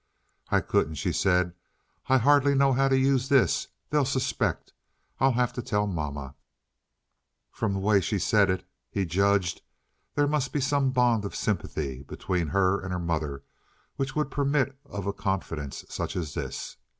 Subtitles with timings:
[0.49, 1.53] "I couldn't," she said.
[2.07, 3.67] "I hardly know how to use this.
[3.91, 4.73] They'll suspect.
[5.19, 6.33] I'll have to tell mamma."
[7.51, 9.61] From the way she said it he judged
[10.15, 13.43] there must be some bond of sympathy between her and her mother
[13.95, 16.77] which would permit of a confidence such as this.